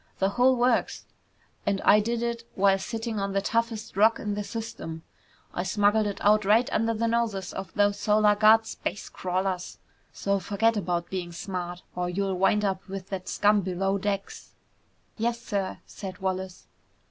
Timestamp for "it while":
2.23-2.79